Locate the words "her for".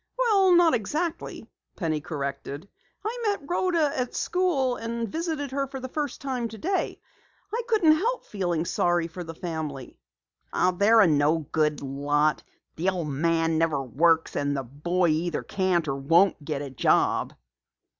5.51-5.79